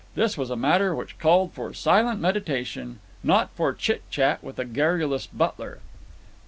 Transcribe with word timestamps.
This 0.15 0.35
was 0.35 0.49
a 0.49 0.55
matter 0.55 0.95
which 0.95 1.19
called 1.19 1.53
for 1.53 1.75
silent 1.75 2.19
meditation, 2.19 2.97
not 3.23 3.51
for 3.51 3.71
chit 3.71 4.01
chat 4.09 4.43
with 4.43 4.57
a 4.57 4.65
garrulous 4.65 5.27
butler. 5.27 5.77